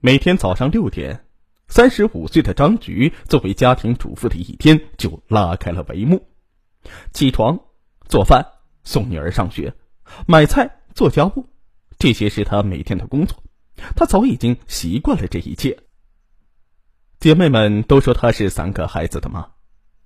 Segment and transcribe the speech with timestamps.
[0.00, 1.24] 每天早上六点，
[1.68, 6.28] 三十五岁的张菊作为家庭主妇的一天就拉开了帷幕。
[7.12, 7.58] 起床、
[8.06, 8.44] 做饭、
[8.84, 9.74] 送女儿上学、
[10.26, 11.48] 买菜、做家务，
[11.98, 13.42] 这些是她每天的工作。
[13.96, 15.78] 她早已经习惯了这一切。
[17.18, 19.48] 姐妹们都说她是三个孩子的妈，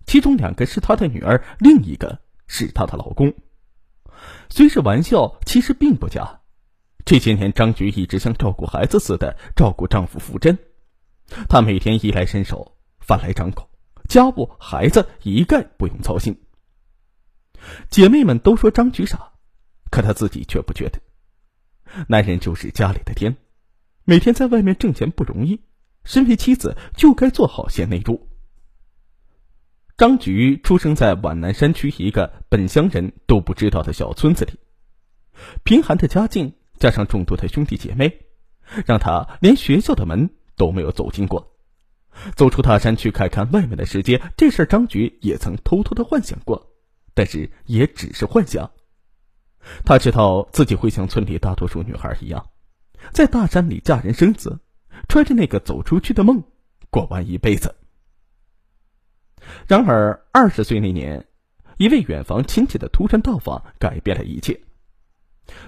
[0.06, 3.34] 其中两个是她的女儿，另一个是她的老公。
[4.48, 6.39] 虽是玩笑，其实并不假。
[7.04, 10.58] 这些年，张菊一直像照顾孩子似的照顾丈夫傅真，
[11.48, 13.70] 她每天衣来伸手，饭来张口，
[14.08, 16.40] 家务、孩子一概不用操心。
[17.88, 19.32] 姐妹们都说张菊傻，
[19.90, 21.00] 可她自己却不觉得。
[22.08, 23.36] 男人就是家里的天，
[24.04, 25.60] 每天在外面挣钱不容易，
[26.04, 28.28] 身为妻子就该做好贤内助。
[29.96, 34.58] 张菊出生在皖南山区一个本乡人都不知道的小村子里，
[35.62, 38.22] 贫寒的家境加上众多的兄弟姐妹，
[38.86, 41.54] 让他连学校的门都没有走进过。
[42.34, 46.72] 走出大山去看看外面的世界，这事张菊也曾偷偷的幻想过，
[47.14, 48.72] 但是也只是幻想。
[49.84, 52.46] 他知道自己会像村里大多数女孩一样，
[53.12, 54.58] 在大山里嫁人生子，
[55.06, 56.42] 揣着那个走出去的梦，
[56.88, 57.76] 过完一辈子。
[59.68, 61.26] 然而，二十岁那年，
[61.76, 64.62] 一位远房亲戚的突然到访改变了一切。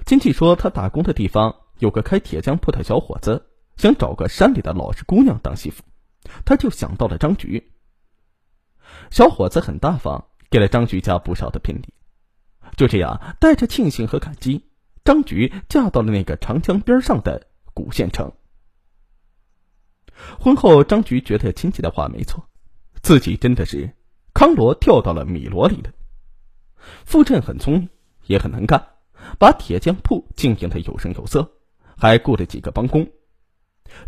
[0.06, 5.83] 亲戚说，他打工的地方有个开铁匠铺的小伙子，想找个山里的老实姑娘当媳妇，
[6.44, 7.72] 他就想到了张菊。
[9.11, 11.94] 小伙子很大方，给了张菊家不少的聘礼。
[12.77, 14.64] 就这样，带着庆幸和感激，
[15.05, 18.33] 张菊嫁到了那个长江边上的古县城。
[20.39, 22.48] 婚后，张菊觉得亲戚的话没错。
[23.02, 23.96] 自己真的是
[24.33, 25.92] 康罗跳到了米罗里的。
[27.05, 27.89] 傅振很聪明，
[28.27, 28.86] 也很能干，
[29.39, 31.53] 把铁匠铺经营的有声有色，
[31.97, 33.11] 还雇了几个帮工。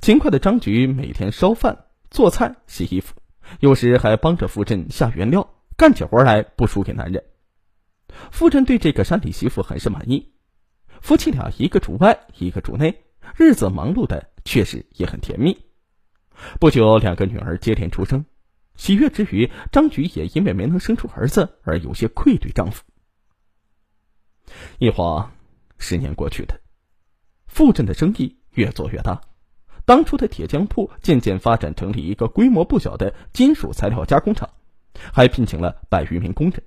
[0.01, 3.15] 勤快的张菊每天烧饭、做菜、洗衣服，
[3.61, 7.23] 有时还帮着傅振下原料，干起活来不输给男人。
[8.31, 10.33] 傅振对这个山里媳妇很是满意，
[11.00, 13.05] 夫妻俩一个主外，一个主内，
[13.37, 15.56] 日子忙碌的确实也很甜蜜。
[16.61, 18.25] 不久，两个女儿接连出生。
[18.77, 22.83] 喜悦之余，张菊也因为没能生出儿子而有些愧对丈夫。
[24.78, 25.31] 一晃，
[25.78, 26.60] 十年过去了，
[27.47, 29.21] 傅振的生意越做越大，
[29.84, 34.49] 当初的铁匠铺渐渐发展成了一个规模不小的金属材料加工厂，
[35.12, 36.62] 还聘请了百余名工人。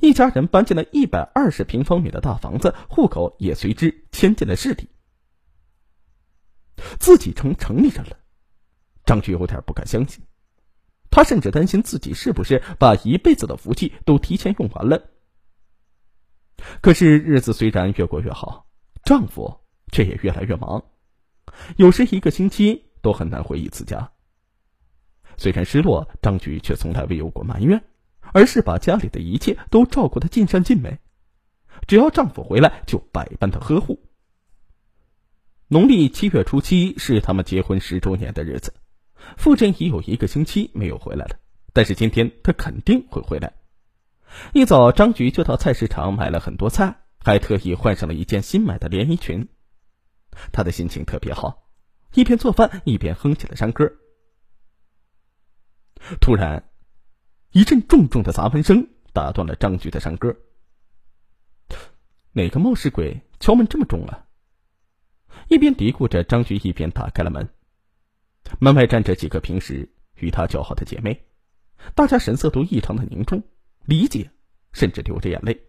[0.00, 4.88] 一家人搬进了一百二十平方米的大房子，户口也随之迁进了市里。
[6.98, 8.16] 自己成城里人了，
[9.04, 10.24] 张局有点不敢相信。
[11.10, 15.11] 他甚至担心自己是不是把一辈子的福气都提前用完了。
[16.80, 18.66] 可是日子虽然越过越好，
[19.04, 19.60] 丈夫
[19.92, 20.84] 却也越来越忙，
[21.76, 24.10] 有时一个星期都很难回一次家。
[25.36, 27.82] 虽然失落，张菊却从来未有过埋怨，
[28.32, 30.98] 而是把家里的一切都照顾的尽善尽美。
[31.88, 33.98] 只要丈夫回来，就百般的呵护。
[35.68, 38.72] 农历七月初七是他们结婚十周年的日子。
[39.36, 41.36] 傅振已有一个星期没有回来了，
[41.72, 43.52] 但是今天他肯定会回来。
[44.52, 49.48] 一早，张菊就到菜市场买了很多菜，还特意换上了一件新买的连衣裙。
[50.52, 51.68] 她的心情特别好，
[52.14, 53.92] 一边做饭一边哼起了山歌。
[56.20, 56.68] 突然，
[57.50, 60.36] 一阵重重的砸门声打断了张菊的山歌。
[62.32, 64.26] 哪个冒失鬼敲门这么重啊？
[65.48, 67.50] 一边嘀咕着，张菊一边打开了门。
[68.58, 71.24] 门外站着几个平时与她交好的姐妹，
[71.94, 73.42] 大家神色都异常的凝重，
[73.84, 74.30] 理解，
[74.72, 75.66] 甚至流着眼泪。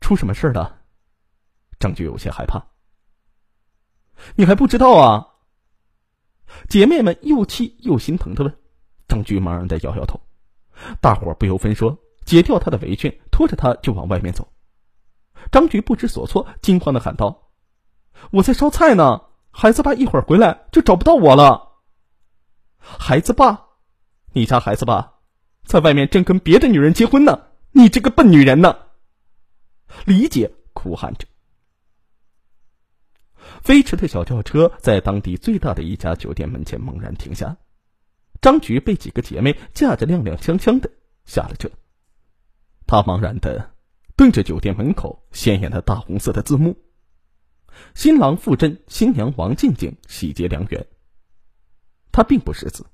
[0.00, 0.80] 出什么事了？
[1.78, 2.66] 张菊有些害怕。
[4.34, 5.34] 你还不知道啊？
[6.68, 8.58] 姐妹们又气又心疼的问。
[9.06, 10.20] 张菊茫然的摇摇头。
[11.00, 14.52] 大伙不由分说，解掉他的围裙，拖着他就往外面走。
[15.52, 17.50] 张菊不知所措，惊慌的喊道
[18.32, 21.80] ：“我在烧菜呢。”孩子爸一会儿回来就找不到我了。
[22.78, 23.66] 孩子爸，
[24.32, 25.17] 你家孩子爸
[25.68, 27.42] 在外面正跟别的女人结婚呢！
[27.72, 28.74] 你这个笨女人呢！
[30.06, 31.26] 李姐哭喊着。
[33.60, 37.58] 飞驰的小轿车在当地最大的一家酒店门前猛然停下，
[38.40, 40.90] 张菊被几个姐妹架着踉踉跄跄的
[41.26, 41.70] 下了车。
[42.86, 43.74] 她茫然的
[44.16, 46.78] 瞪着酒店门口显眼的大红色的字幕。
[47.94, 50.86] 新郎傅振，新娘王静静喜结良缘。
[52.10, 52.86] 他并不识字，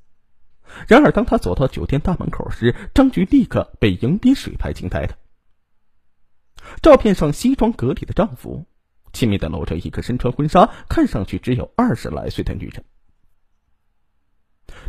[0.89, 5.19] 然而当他走到酒店大门口时，张菊立刻被迎宾水牌惊呆了。
[6.83, 8.67] 照片上西装革履的丈夫，
[9.13, 12.85] 亲密的搂着一个身穿婚纱、看上去只有二十来岁的女人。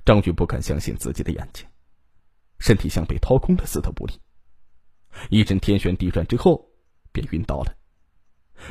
[0.05, 1.67] 张局不敢相信自己的眼睛，
[2.59, 4.13] 身体像被掏空了似的无力，
[5.29, 6.69] 一阵天旋地转之后，
[7.11, 7.75] 便晕倒了。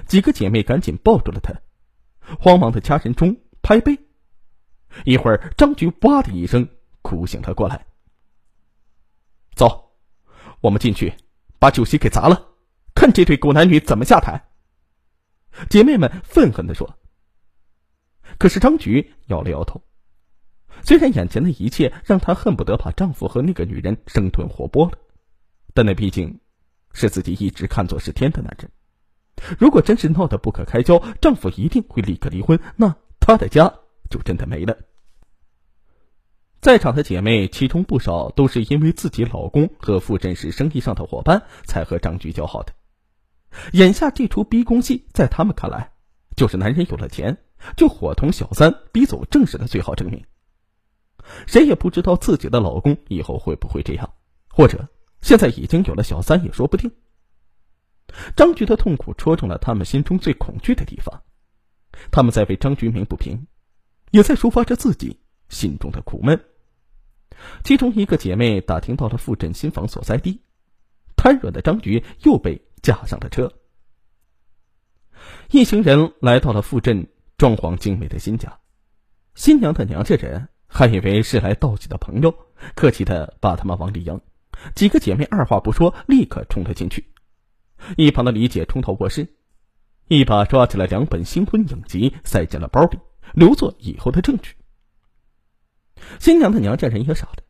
[0.07, 1.55] 几个姐妹赶紧抱住了他，
[2.41, 3.99] 慌忙的掐人中拍背。
[5.05, 6.69] 一会儿，张局哇的一声
[7.05, 7.85] 哭醒了过来。
[9.55, 9.93] 走，
[10.63, 11.15] 我们进去，
[11.59, 12.49] 把酒席给砸了，
[12.95, 14.43] 看这对狗男女怎么下台。
[15.69, 16.99] 姐妹们愤恨的说。
[18.39, 19.81] 可是张局摇了摇头。
[20.83, 24.99] 虽然眼前的一切让她恨不得把丈夫和那个女人生吞活剥了，
[25.75, 26.41] 但那毕竟
[26.95, 28.69] 是自己一直看作是天的男人。
[29.59, 33.73] 如果真是闹得不可开交，丈夫一定会立刻离婚，那她的家
[34.11, 34.77] 就真的没了。
[36.65, 42.73] 在场的姐妹，其中不少都是因为自己老公和傅振是生意上的伙伴，才和张局交好的。
[43.73, 45.93] 眼下这出逼宫戏，在他们看来，
[46.39, 47.37] 就是男人有了钱
[47.77, 50.25] 就伙同小三逼走正室的最好证明。
[51.47, 54.15] 谁也不知道自己的老公以后会不会这样，
[54.49, 54.89] 或者
[55.21, 56.91] 现在已经有了小三也说不定。
[58.37, 61.25] 张局的痛苦戳中了他们心中最恐惧的地方，
[62.11, 63.47] 他们在为张局鸣不平，
[64.13, 65.21] 也在抒发着自己
[65.51, 66.43] 心中的苦闷。
[67.63, 70.41] 其中一个姐妹打听到了傅振新房所在地，
[71.17, 73.53] 瘫软的张局又被架上了车。
[75.51, 78.59] 一行人来到了傅振装潢精美的新家，
[79.35, 80.49] 新娘的娘家人。
[80.67, 82.35] 还以为是来道喜的朋友，
[82.75, 84.21] 客气的把他们往里迎。
[84.75, 87.13] 几个姐妹二话不说，立刻冲了进去。
[87.97, 89.37] 一旁的李姐冲到卧室，
[90.09, 92.99] 一把抓起了两本新婚影集，塞进了包里，
[93.35, 94.57] 留作以后的证据。
[96.21, 97.43] 新娘的娘家人也傻了，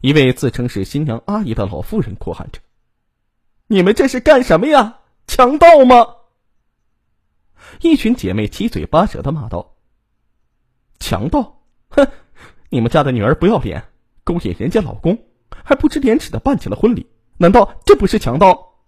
[0.00, 2.60] 一位自称是新娘阿姨的老妇人哭喊着
[3.68, 5.00] ：“你们这是干什么呀？
[5.26, 6.16] 强盗吗？”
[7.80, 9.76] 一群姐妹七嘴八舌的骂道
[10.98, 11.62] ：“强盗！
[11.88, 12.06] 哼！”
[12.68, 13.84] 你们家的女儿不要脸，
[14.24, 17.06] 勾引人家老公，还不知廉耻的办起了婚礼，
[17.36, 18.78] 难道这不是强盗？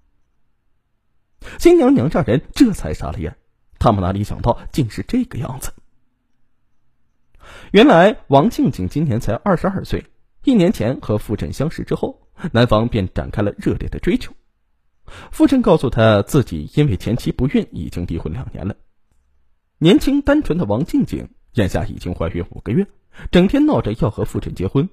[1.59, 3.37] 新娘娘家人这才傻了眼，
[3.79, 5.71] 他们哪里想到竟是这个样子。
[7.73, 10.05] 原来王静静今年才二十二岁，
[10.45, 14.33] 一年前和傅振相识之后，男方便展开了热烈的追求。
[15.31, 18.75] 傅振告诉他自己因为前妻不孕，已经离婚两年了。
[19.79, 22.87] 年轻单纯的王静静眼下已经怀孕五个月。
[23.31, 24.89] 整天闹着要和傅振结婚，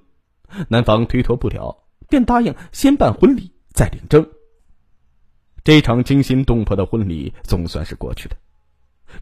[0.68, 4.28] 男方推脱不了，便答应先办婚礼再领证。
[5.64, 8.36] 这场惊心动魄的婚礼总算是过去了，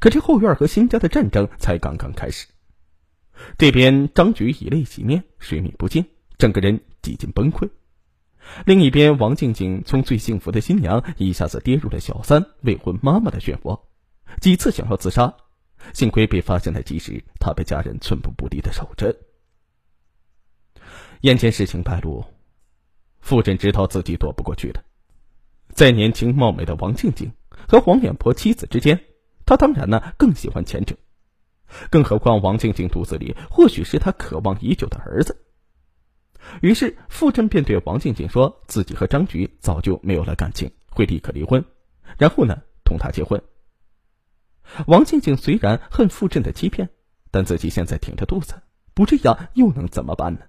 [0.01, 2.47] 可这后院和新家的战争才刚刚开始。
[3.59, 6.05] 这边张局以泪洗面，水米不进，
[6.39, 7.69] 整个人几近崩溃；
[8.67, 13.81] 另一边，王静静从最幸福的新娘一下子跌入了小三、未婚妈妈的漩涡，
[14.41, 15.35] 几次想要自杀。
[15.95, 19.17] 幸亏被发现的及时，她被家人寸步不离的守着。
[21.23, 22.25] 眼前事情败露，
[23.21, 24.83] 傅振知道自己躲不过去了。
[25.73, 27.33] 在年轻貌美的王静静
[27.67, 29.01] 和黄脸婆妻子之间，
[29.47, 30.95] 他当然呢更喜欢前者。
[31.91, 35.37] 更何况王静静肚子里或许是他渴望已久的儿子。
[36.63, 41.65] 于是傅振便对王静静说自己和张局早就没有了感情，会立刻离婚，
[42.19, 43.43] 然后呢同他结婚。
[44.87, 46.89] 王静静虽然恨傅振的欺骗，
[47.31, 48.55] 但自己现在挺着肚子，
[48.95, 50.41] 不这样又能怎么办呢？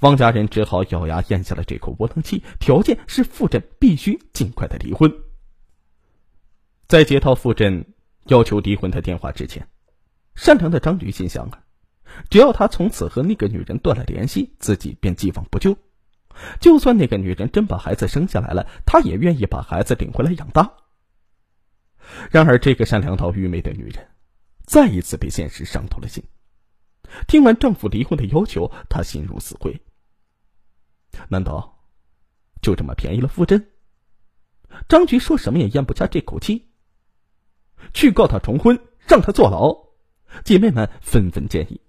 [0.00, 5.12] 王家人只好咬牙咽下了这口窝囊气，条件是傅振必须尽快的离婚。
[6.86, 7.84] 在接到傅振
[8.26, 9.66] 要求离婚的电话之前，
[10.34, 11.64] 善良的张局心想啊，
[12.30, 15.76] 只要他从此和那个女人断了联系，自己便既往不咎。
[16.60, 20.72] 就算那个女人真把孩子生下来了，他也愿意把孩子领回来养大。
[22.30, 24.08] 然而，这个善良到愚昧的女人，
[24.64, 26.24] 再一次被现实伤透了心。
[27.28, 29.82] 听完丈夫离婚的要求，她心如死灰。
[31.28, 31.84] 难道
[32.62, 33.68] 就这么便宜了傅真？
[34.88, 36.70] 张局说什么也咽不下这口气。
[37.92, 39.81] 去告他重婚，让他坐牢。
[40.44, 41.80] 姐妹们纷纷建议。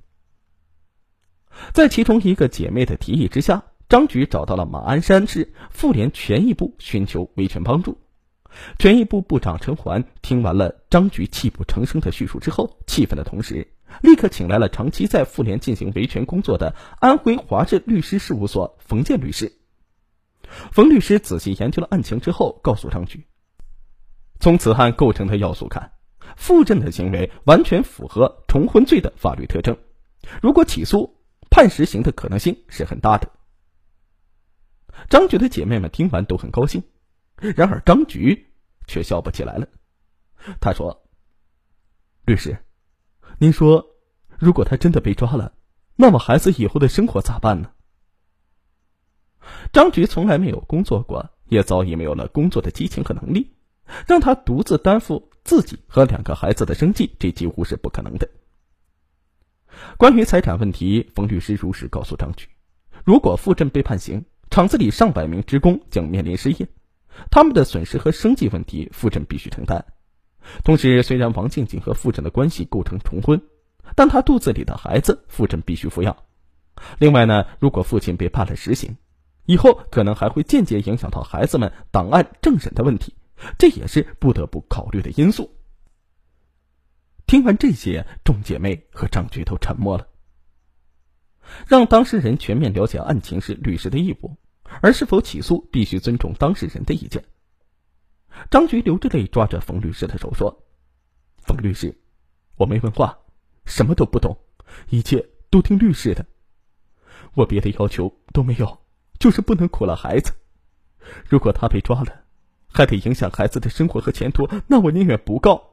[1.73, 7.99] 在其中一个姐妹的提议之下，张局找到了马鞍山市妇联权益部寻求维权帮助。
[8.77, 19.53] 权益部部长陈环听完了张局泣不成声的叙述之后，气愤的同时，立刻请来了长期在妇联进行维权工作的安徽华智律师事务所冯建律师。
[20.71, 23.25] 冯律师仔细研究了案情之后，告诉张局，
[24.39, 25.92] 从此案构成的要素看，
[26.35, 29.77] 傅振的行为完全符合重婚罪的法律特征，
[30.41, 31.17] 如果起诉，
[31.49, 33.29] 判实刑的可能性是很大的。
[35.09, 36.83] 张局的姐妹们听完都很高兴。
[37.35, 38.53] 然而张局
[38.87, 39.67] 却笑不起来了。
[40.61, 41.03] 他说
[42.25, 42.57] ：“律师，
[43.37, 43.85] 您说，
[44.37, 45.53] 如果他真的被抓了，
[45.95, 47.71] 那么孩子以后的生活咋办呢？”
[49.73, 53.53] 张局从来没有工作过，也早已没有了工作的激情和能力，
[54.07, 58.29] 让他独自担负自己和两个孩子的生计，这几乎是不可能的。
[59.97, 62.47] 关于财产问题，冯律师如实告诉张局
[63.03, 66.67] ：“如果富镇被判刑，厂子里上百名职工将面临失业，
[67.31, 69.83] 他们的损失和生计问题，富镇必须承担。
[70.63, 73.41] 同时，虽然王静静和富镇的关系构成重婚，
[73.95, 76.15] 但她肚子里的孩子，富镇必须抚养。
[76.99, 78.95] 另外呢，如果父亲被判了实刑，
[79.45, 83.13] 以后可能还会间接影响到孩子们档案政审的问题，
[83.57, 85.55] 这也是不得不考虑的因素。”
[87.25, 90.07] 听完这些，众姐妹和张局都沉默了。
[91.67, 94.37] 让当事人全面了解案情是律师的义务，
[94.81, 97.23] 而是否起诉必须尊重当事人的意见。
[98.49, 100.65] 张局流着泪抓着冯律师的手说
[101.37, 101.97] ：“冯律师，
[102.55, 103.19] 我没文化，
[103.65, 104.37] 什么都不懂，
[104.89, 106.25] 一切都听律师的。
[107.35, 108.85] 我别的要求都没有，
[109.19, 110.33] 就是不能苦了孩子。
[111.27, 112.22] 如果他被抓了，
[112.73, 115.69] 还得影响孩子的生活和前途，那我宁愿不告。”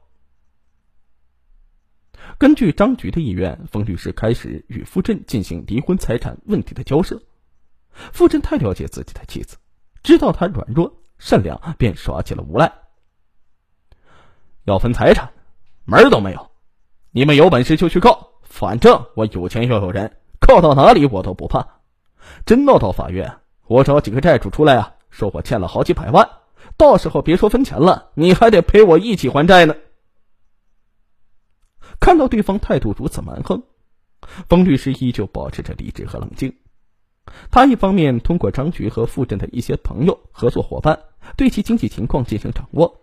[2.38, 7.20] 根据张局的意愿，冯律师开始与傅振进行离婚财产问题的交涉。
[7.92, 9.56] 傅振太了解自己的妻子，
[10.02, 12.72] 知道她软弱善良，便耍起了无赖。
[14.64, 15.32] 要分财产，
[15.84, 16.50] 门儿都没有！
[17.10, 21.66] 你们有本事就去告，反正我有钱又有人，告到哪里我都不怕。
[22.46, 26.30] 真闹到法院，我找几个债主出来啊，说我欠了好几百万，
[26.76, 29.74] 到时候别说分钱了，你还得陪我一起还债呢。
[31.98, 33.62] 看到对方态度如此蛮横，
[34.48, 36.54] 冯律师依旧保持着理智和冷静。
[37.50, 41.00] 他一方面通过张局和富镇的一些朋友、合作伙伴
[41.36, 43.02] 对其经济情况进行掌握，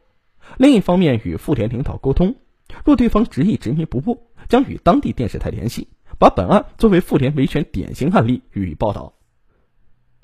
[0.58, 2.36] 另一方面与妇联领导沟通，
[2.84, 5.88] 若对方执意执迷不悟，将与当地电视台联系，
[6.18, 9.14] 把本案作为妇联维权典型案例予以报道。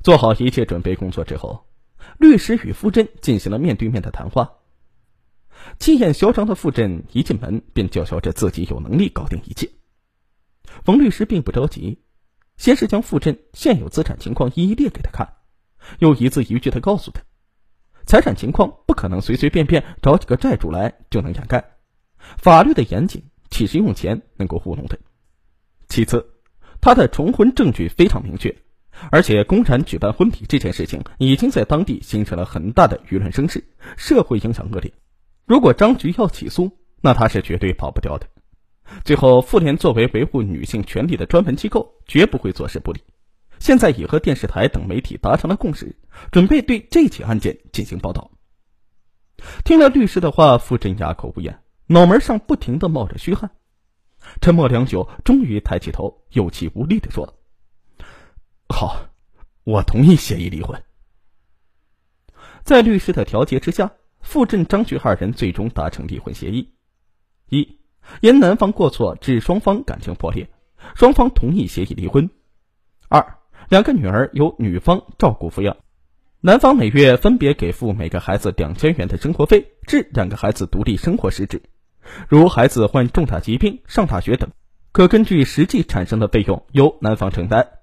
[0.04, 1.66] 做好一切准备工作之后，
[2.18, 4.54] 律师与富镇进行了面对面的谈话。
[5.80, 9.70] 气焰嚣张的傅振一进门便叫嚣着自己有能力搞定一切。
[10.84, 12.00] 冯律师并不着急，
[12.58, 15.36] 先是将傅振现有资产情况一一列给他看，
[16.00, 17.22] 又一字一句的告诉他，
[18.06, 21.78] 财产情况不可能随随便便找几个债主来就能掩盖，
[22.18, 25.00] 法律的严谨岂是用钱能够糊弄的？
[25.88, 26.28] 其次，
[26.82, 28.63] 他的重婚证据非常明确，
[29.12, 33.64] 而且公然举办婚礼这件事情已经在当地形成了很大的舆论声势，
[33.98, 34.94] 社会影响恶劣。
[35.46, 36.72] 如果张局要起诉，
[37.02, 38.28] 那他是绝对跑不掉的。
[39.04, 43.02] 最后，妇联作为维护女性权利的专门机构，绝不会坐视不理。
[43.60, 45.96] 现在已和电视台等媒体达成了共识，
[46.32, 48.32] 准备对这起案件进行报道。
[49.64, 53.52] 听了律师的话，傅振哑口无言，脑门上不停的冒着虚汗。
[54.42, 57.36] 沉默良久，终于抬起头，有气无力的说
[58.70, 59.10] ：“好，
[59.64, 60.82] 我同意协议离婚。”
[62.64, 63.92] 在律师的调解之下。
[64.26, 66.72] 傅振、张局二人最终达成离婚协议：
[67.50, 67.78] 一，
[68.22, 70.50] 因男方过错致双方感情破裂，
[70.96, 72.30] 双方同意协议离婚；
[73.10, 75.76] 二，两个女儿由女方照顾抚养，
[76.40, 81.62] 男方每月分别给付每个孩子两千元的生活费，至两个孩子独立生活时止。
[82.30, 84.50] 如孩子患重大疾病、上大学等，
[84.94, 87.83] 可根据实际产生的费用由男方承担。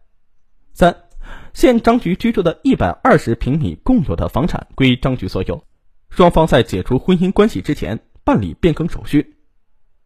[0.73, 1.05] 三，
[1.53, 5.65] 现张局居住的一百二十平米共有的房产归张局所有。
[6.11, 9.37] 双方在解除婚姻关系之前办理变更手续。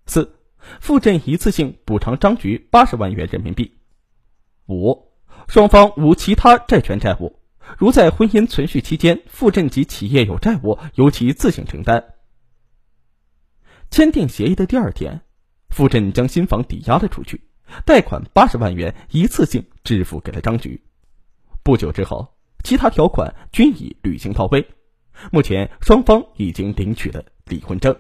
[0.07, 0.37] 四，
[0.81, 3.79] 付振一次性补偿张局八十万元人民币。
[4.67, 5.13] 五，
[5.49, 7.39] 双方无其他债权债务，
[7.79, 12.05] 如在婚姻存续期间付振及企业有债务，由其自行承担。
[13.91, 15.23] 签订协议的第二天，
[15.71, 17.43] 付振将新房抵押了出去，
[17.85, 20.81] 贷款八十万元一次性支付给了张局。
[21.63, 22.29] 不久之后，
[22.63, 24.67] 其他条款均已履行到位。
[25.31, 27.97] 目前，双方已经领取了离婚证。